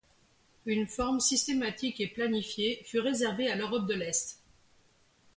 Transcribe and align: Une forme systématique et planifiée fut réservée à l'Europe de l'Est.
Une 0.65 0.87
forme 0.87 1.19
systématique 1.19 1.99
et 2.01 2.07
planifiée 2.07 2.81
fut 2.85 3.01
réservée 3.01 3.51
à 3.51 3.55
l'Europe 3.55 3.85
de 3.85 3.93
l'Est. 3.93 4.41